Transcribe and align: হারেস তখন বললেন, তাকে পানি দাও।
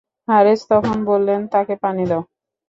হারেস 0.27 0.61
তখন 0.71 0.97
বললেন, 1.05 1.41
তাকে 1.53 1.73
পানি 1.83 2.03
দাও। 2.09 2.21